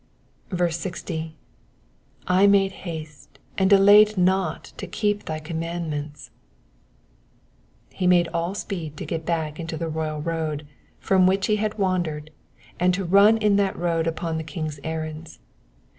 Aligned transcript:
60. 0.71 1.35
''''I 2.25 2.49
made 2.49 2.71
haste, 2.71 3.37
and 3.55 3.69
delayed 3.69 4.17
not 4.17 4.73
to 4.77 4.87
keep 4.87 5.25
thy 5.25 5.37
commandments,'*^ 5.37 6.31
He 7.95 8.07
made 8.07 8.27
all 8.29 8.55
speed 8.55 8.97
to 8.97 9.05
get 9.05 9.27
back 9.27 9.59
into 9.59 9.77
the 9.77 9.89
royal 9.89 10.19
road 10.19 10.65
from 10.99 11.27
which 11.27 11.45
he 11.45 11.57
had 11.57 11.77
wandered, 11.77 12.31
and 12.79 12.95
to 12.95 13.05
run 13.05 13.37
in 13.37 13.57
that 13.57 13.77
road 13.77 14.07
upon 14.07 14.37
the 14.39 14.43
King's 14.43 14.79
errands. 14.83 15.37